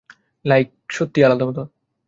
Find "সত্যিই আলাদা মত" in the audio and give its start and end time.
0.89-1.57